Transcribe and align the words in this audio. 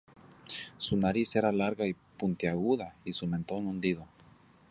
Su 0.79 0.97
nariz 0.97 1.35
era 1.35 1.51
larga 1.51 1.85
y 1.85 1.93
puntiaguda 1.93 2.95
y 3.05 3.13
su 3.13 3.27
mentón 3.27 3.67
hundido. 3.67 4.07